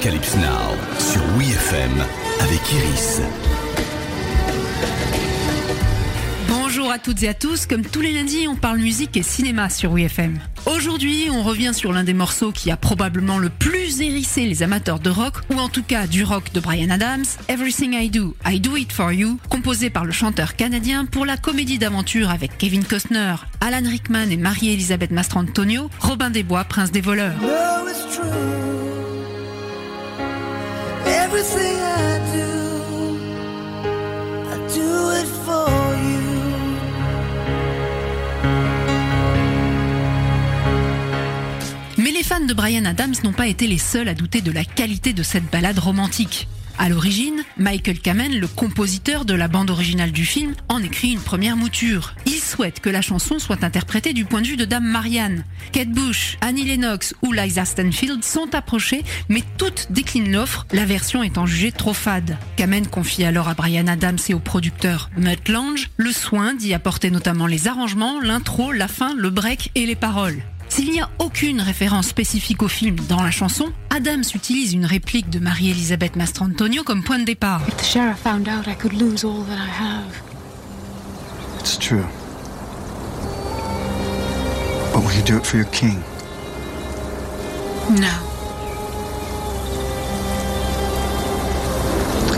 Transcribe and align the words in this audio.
Arocalypse 0.00 0.36
Now 0.36 0.98
sur 0.98 1.20
WeFM 1.36 1.92
avec 2.40 2.60
Iris. 2.72 3.20
Bonjour 6.48 6.90
à 6.90 6.98
toutes 6.98 7.22
et 7.22 7.28
à 7.28 7.34
tous, 7.34 7.66
comme 7.66 7.82
tous 7.82 8.00
les 8.00 8.12
lundis, 8.12 8.48
on 8.48 8.56
parle 8.56 8.78
musique 8.78 9.18
et 9.18 9.22
cinéma 9.22 9.68
sur 9.68 9.92
WeFM. 9.92 10.38
Aujourd'hui, 10.64 11.28
on 11.30 11.42
revient 11.42 11.74
sur 11.74 11.92
l'un 11.92 12.02
des 12.02 12.14
morceaux 12.14 12.50
qui 12.50 12.70
a 12.70 12.78
probablement 12.78 13.36
le 13.36 13.50
plus 13.50 14.00
hérissé 14.00 14.46
les 14.46 14.62
amateurs 14.62 15.00
de 15.00 15.10
rock, 15.10 15.34
ou 15.52 15.58
en 15.58 15.68
tout 15.68 15.82
cas 15.82 16.06
du 16.06 16.24
rock 16.24 16.50
de 16.54 16.60
Brian 16.60 16.88
Adams, 16.88 17.26
Everything 17.48 17.92
I 17.92 18.08
Do, 18.08 18.34
I 18.46 18.58
Do 18.58 18.76
It 18.76 18.92
For 18.92 19.12
You, 19.12 19.38
composé 19.50 19.90
par 19.90 20.06
le 20.06 20.12
chanteur 20.12 20.56
canadien 20.56 21.04
pour 21.04 21.26
la 21.26 21.36
comédie 21.36 21.78
d'aventure 21.78 22.30
avec 22.30 22.56
Kevin 22.56 22.84
Costner, 22.84 23.34
Alan 23.60 23.86
Rickman 23.86 24.30
et 24.30 24.38
Marie-Elisabeth 24.38 25.10
Mastrantonio, 25.10 25.90
Robin 26.00 26.30
des 26.30 26.42
Bois, 26.42 26.64
Prince 26.64 26.90
des 26.90 27.02
voleurs. 27.02 27.36
know 27.38 27.86
it's 27.86 28.16
true. 28.16 28.79
Mais 41.98 42.10
les 42.10 42.22
fans 42.24 42.40
de 42.40 42.52
Brian 42.52 42.84
Adams 42.84 43.14
n'ont 43.22 43.32
pas 43.32 43.46
été 43.46 43.66
les 43.66 43.78
seuls 43.78 44.08
à 44.08 44.14
douter 44.14 44.40
de 44.40 44.50
la 44.50 44.64
qualité 44.64 45.12
de 45.12 45.22
cette 45.22 45.50
balade 45.50 45.78
romantique. 45.78 46.48
À 46.80 46.88
l'origine, 46.88 47.44
Michael 47.58 47.98
Kamen, 47.98 48.40
le 48.40 48.48
compositeur 48.48 49.26
de 49.26 49.34
la 49.34 49.48
bande 49.48 49.68
originale 49.68 50.12
du 50.12 50.24
film, 50.24 50.54
en 50.70 50.82
écrit 50.82 51.12
une 51.12 51.20
première 51.20 51.54
mouture. 51.54 52.14
Il 52.24 52.40
souhaite 52.40 52.80
que 52.80 52.88
la 52.88 53.02
chanson 53.02 53.38
soit 53.38 53.64
interprétée 53.64 54.14
du 54.14 54.24
point 54.24 54.40
de 54.40 54.46
vue 54.46 54.56
de 54.56 54.64
Dame 54.64 54.86
Marianne. 54.86 55.44
Kate 55.72 55.90
Bush, 55.90 56.38
Annie 56.40 56.64
Lennox 56.64 57.14
ou 57.20 57.34
Liza 57.34 57.66
Stanfield 57.66 58.24
sont 58.24 58.54
approchées, 58.54 59.04
mais 59.28 59.42
toutes 59.58 59.88
déclinent 59.90 60.32
l'offre, 60.32 60.66
la 60.72 60.86
version 60.86 61.22
étant 61.22 61.44
jugée 61.44 61.70
trop 61.70 61.92
fade. 61.92 62.38
Kamen 62.56 62.86
confie 62.86 63.24
alors 63.24 63.50
à 63.50 63.54
Brian 63.54 63.86
Adams 63.86 64.16
et 64.30 64.32
au 64.32 64.38
producteur 64.38 65.10
Mutt 65.18 65.50
Lange 65.50 65.90
le 65.98 66.12
soin 66.12 66.54
d'y 66.54 66.72
apporter 66.72 67.10
notamment 67.10 67.46
les 67.46 67.68
arrangements, 67.68 68.22
l'intro, 68.22 68.72
la 68.72 68.88
fin, 68.88 69.14
le 69.14 69.28
break 69.28 69.70
et 69.74 69.84
les 69.84 69.96
paroles. 69.96 70.42
S'il 70.70 70.92
n'y 70.92 71.00
a 71.00 71.10
aucune 71.18 71.60
référence 71.60 72.06
spécifique 72.06 72.62
au 72.62 72.68
film 72.68 72.96
dans 73.08 73.22
la 73.22 73.32
chanson, 73.32 73.72
Adams 73.90 74.22
utilise 74.34 74.72
une 74.72 74.86
réplique 74.86 75.28
de 75.28 75.40
Marie-Elisabeth 75.40 76.14
Mastrantonio 76.14 76.84
comme 76.84 77.02
point 77.02 77.18
de 77.18 77.24
départ. 77.24 77.60
If 77.68 77.76
the 77.76 77.84
sheriff 77.84 78.18
found 78.18 78.48
out, 78.48 78.68
I 78.68 78.76
could 78.76 78.92
lose 78.94 79.24
all 79.24 79.42
that 79.44 79.56
I 79.56 79.68
have. 79.68 80.22
It's 81.58 81.76
true. 81.76 82.06
But 84.94 85.02
will 85.02 85.12
you 85.12 85.24
do 85.24 85.36
it 85.36 85.44
for 85.44 85.56
your 85.56 85.68
king? 85.72 85.98
No. 87.90 88.06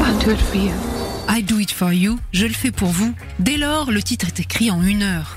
I'll 0.00 0.18
do 0.18 0.30
it 0.30 0.40
for 0.40 0.56
you. 0.56 0.72
I 1.28 1.42
do 1.42 1.58
it 1.60 1.70
for 1.70 1.92
you, 1.92 2.18
je 2.32 2.46
le 2.46 2.54
fais 2.54 2.72
pour 2.72 2.88
vous. 2.88 3.12
Dès 3.38 3.58
lors, 3.58 3.90
le 3.90 4.02
titre 4.02 4.26
est 4.28 4.40
écrit 4.40 4.70
en 4.70 4.82
une 4.82 5.02
heure. 5.02 5.36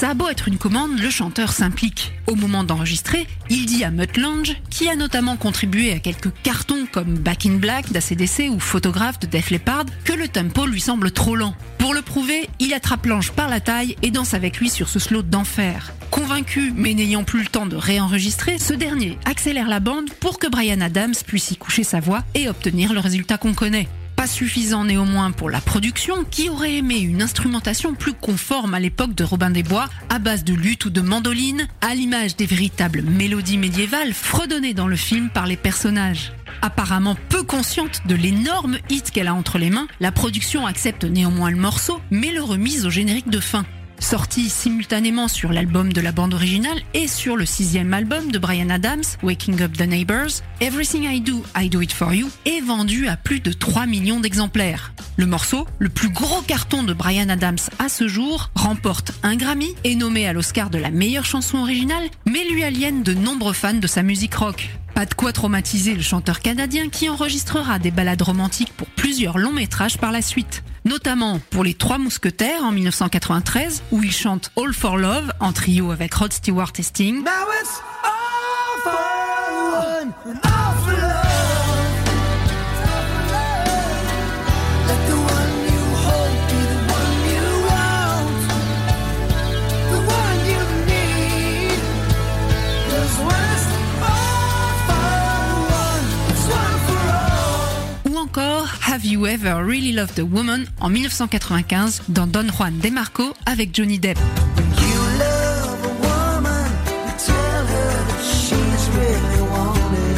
Ça 0.00 0.08
a 0.08 0.14
beau 0.14 0.30
être 0.30 0.48
une 0.48 0.56
commande, 0.56 0.98
le 0.98 1.10
chanteur 1.10 1.52
s'implique. 1.52 2.14
Au 2.26 2.34
moment 2.34 2.64
d'enregistrer, 2.64 3.26
il 3.50 3.66
dit 3.66 3.84
à 3.84 3.90
Mutt 3.90 4.16
Lange, 4.16 4.56
qui 4.70 4.88
a 4.88 4.96
notamment 4.96 5.36
contribué 5.36 5.92
à 5.92 5.98
quelques 5.98 6.32
cartons 6.42 6.86
comme 6.90 7.18
Back 7.18 7.44
in 7.44 7.56
Black 7.56 7.92
d'ACDC 7.92 8.48
ou 8.50 8.58
Photographe 8.60 9.18
de 9.18 9.26
Def 9.26 9.50
Leppard, 9.50 9.84
que 10.04 10.14
le 10.14 10.26
tempo 10.26 10.64
lui 10.64 10.80
semble 10.80 11.10
trop 11.10 11.36
lent. 11.36 11.54
Pour 11.76 11.92
le 11.92 12.00
prouver, 12.00 12.48
il 12.60 12.72
attrape 12.72 13.04
Lange 13.04 13.32
par 13.32 13.50
la 13.50 13.60
taille 13.60 13.94
et 14.00 14.10
danse 14.10 14.32
avec 14.32 14.56
lui 14.56 14.70
sur 14.70 14.88
ce 14.88 14.98
slow 14.98 15.20
d'enfer. 15.20 15.92
Convaincu, 16.10 16.72
mais 16.74 16.94
n'ayant 16.94 17.24
plus 17.24 17.40
le 17.40 17.48
temps 17.48 17.66
de 17.66 17.76
réenregistrer, 17.76 18.56
ce 18.56 18.72
dernier 18.72 19.18
accélère 19.26 19.68
la 19.68 19.80
bande 19.80 20.08
pour 20.18 20.38
que 20.38 20.46
Brian 20.46 20.80
Adams 20.80 21.12
puisse 21.26 21.50
y 21.50 21.56
coucher 21.56 21.84
sa 21.84 22.00
voix 22.00 22.24
et 22.34 22.48
obtenir 22.48 22.94
le 22.94 23.00
résultat 23.00 23.36
qu'on 23.36 23.52
connaît. 23.52 23.86
Pas 24.20 24.26
suffisant 24.26 24.84
néanmoins 24.84 25.30
pour 25.30 25.48
la 25.48 25.62
production, 25.62 26.24
qui 26.30 26.50
aurait 26.50 26.74
aimé 26.74 26.98
une 26.98 27.22
instrumentation 27.22 27.94
plus 27.94 28.12
conforme 28.12 28.74
à 28.74 28.78
l'époque 28.78 29.14
de 29.14 29.24
Robin 29.24 29.48
des 29.48 29.62
Bois, 29.62 29.88
à 30.10 30.18
base 30.18 30.44
de 30.44 30.52
lutte 30.52 30.84
ou 30.84 30.90
de 30.90 31.00
mandoline, 31.00 31.66
à 31.80 31.94
l'image 31.94 32.36
des 32.36 32.44
véritables 32.44 33.00
mélodies 33.00 33.56
médiévales 33.56 34.12
fredonnées 34.12 34.74
dans 34.74 34.88
le 34.88 34.96
film 34.96 35.30
par 35.30 35.46
les 35.46 35.56
personnages. 35.56 36.34
Apparemment 36.60 37.16
peu 37.30 37.44
consciente 37.44 38.02
de 38.04 38.14
l'énorme 38.14 38.76
hit 38.90 39.10
qu'elle 39.10 39.28
a 39.28 39.32
entre 39.32 39.56
les 39.56 39.70
mains, 39.70 39.88
la 40.00 40.12
production 40.12 40.66
accepte 40.66 41.04
néanmoins 41.04 41.50
le 41.50 41.56
morceau, 41.56 42.02
mais 42.10 42.30
le 42.30 42.42
remise 42.42 42.84
au 42.84 42.90
générique 42.90 43.30
de 43.30 43.40
fin. 43.40 43.64
Sorti 44.00 44.48
simultanément 44.48 45.28
sur 45.28 45.52
l'album 45.52 45.92
de 45.92 46.00
la 46.00 46.10
bande 46.10 46.32
originale 46.32 46.80
et 46.94 47.06
sur 47.06 47.36
le 47.36 47.44
sixième 47.44 47.92
album 47.92 48.32
de 48.32 48.38
Brian 48.38 48.70
Adams, 48.70 49.04
Waking 49.22 49.60
Up 49.60 49.76
the 49.76 49.86
Neighbors, 49.86 50.42
Everything 50.60 51.04
I 51.04 51.20
Do, 51.20 51.44
I 51.56 51.68
Do 51.68 51.82
It 51.82 51.92
For 51.92 52.12
You, 52.14 52.28
est 52.46 52.60
vendu 52.60 53.08
à 53.08 53.16
plus 53.18 53.40
de 53.40 53.52
3 53.52 53.86
millions 53.86 54.18
d'exemplaires. 54.18 54.94
Le 55.16 55.26
morceau, 55.26 55.66
le 55.78 55.90
plus 55.90 56.08
gros 56.08 56.40
carton 56.40 56.82
de 56.82 56.94
Brian 56.94 57.28
Adams 57.28 57.58
à 57.78 57.90
ce 57.90 58.08
jour, 58.08 58.50
remporte 58.54 59.12
un 59.22 59.36
Grammy, 59.36 59.74
est 59.84 59.94
nommé 59.94 60.26
à 60.26 60.32
l'Oscar 60.32 60.70
de 60.70 60.78
la 60.78 60.90
meilleure 60.90 61.26
chanson 61.26 61.58
originale, 61.58 62.08
mais 62.26 62.44
lui 62.50 62.64
aliène 62.64 63.02
de 63.02 63.12
nombreux 63.12 63.52
fans 63.52 63.74
de 63.74 63.86
sa 63.86 64.02
musique 64.02 64.34
rock. 64.34 64.70
Pas 64.94 65.04
de 65.04 65.14
quoi 65.14 65.32
traumatiser 65.32 65.94
le 65.94 66.02
chanteur 66.02 66.40
canadien 66.40 66.88
qui 66.88 67.08
enregistrera 67.10 67.78
des 67.78 67.90
ballades 67.90 68.22
romantiques 68.22 68.72
pour 68.76 68.88
plusieurs 68.88 69.38
longs 69.38 69.52
métrages 69.52 69.98
par 69.98 70.10
la 70.10 70.22
suite. 70.22 70.62
Notamment 70.84 71.40
pour 71.50 71.64
Les 71.64 71.74
Trois 71.74 71.98
Mousquetaires 71.98 72.64
en 72.64 72.72
1993, 72.72 73.82
où 73.92 74.02
il 74.02 74.12
chante 74.12 74.50
All 74.56 74.72
for 74.72 74.96
Love 74.96 75.32
en 75.40 75.52
trio 75.52 75.90
avec 75.90 76.14
Rod 76.14 76.32
Stewart 76.32 76.72
et 76.78 76.82
Sting. 76.82 77.24
You 99.10 99.26
Ever 99.26 99.64
Really 99.66 99.90
Loved 99.90 100.20
a 100.20 100.24
Woman 100.24 100.66
en 100.80 100.88
1995 100.88 102.02
dans 102.08 102.28
Don 102.28 102.46
Juan 102.56 102.78
DeMarco 102.78 103.34
avec 103.44 103.74
Johnny 103.74 103.98
Depp. 103.98 104.16
When 104.56 104.66
you 104.68 105.00
love 105.18 105.84
a 105.84 105.88
woman, 106.06 106.70
you 106.86 107.12
tell 107.26 107.66
her 107.66 107.90
that 108.06 108.22
she's 108.22 108.88
really 108.94 109.40
wanted. 109.50 110.16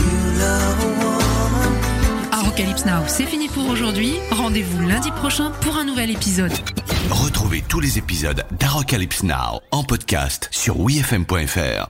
You 0.00 0.16
love 0.38 0.84
a 0.84 0.90
woman. 1.04 1.74
Arocalypse 2.32 2.86
Now, 2.86 3.02
c'est 3.08 3.26
fini 3.26 3.48
pour 3.48 3.68
aujourd'hui. 3.68 4.14
Rendez-vous 4.30 4.88
lundi 4.88 5.10
prochain 5.10 5.50
pour 5.60 5.76
un 5.76 5.84
nouvel 5.84 6.10
épisode. 6.10 6.52
Retrouvez 7.10 7.62
tous 7.68 7.80
les 7.80 7.98
épisodes 7.98 8.42
d'Arocalypse 8.58 9.22
Now 9.22 9.60
en 9.70 9.82
podcast 9.82 10.48
sur 10.50 10.80
WeFM.fr. 10.80 11.78